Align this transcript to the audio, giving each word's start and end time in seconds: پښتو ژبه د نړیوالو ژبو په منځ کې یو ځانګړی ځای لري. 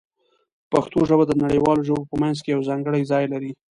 پښتو 0.71 0.99
ژبه 1.09 1.23
د 1.27 1.33
نړیوالو 1.43 1.85
ژبو 1.87 2.03
په 2.11 2.15
منځ 2.21 2.37
کې 2.43 2.49
یو 2.55 2.65
ځانګړی 2.69 3.01
ځای 3.11 3.23
لري. 3.33 3.51